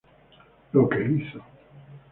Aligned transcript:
Lo 0.71 0.89
que 0.89 0.97
hizo. 1.03 1.39